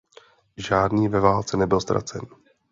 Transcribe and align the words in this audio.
Žádný 0.57 1.07
ve 1.07 1.19
válce 1.19 1.57
nebyl 1.57 1.79
ztracen. 1.81 2.21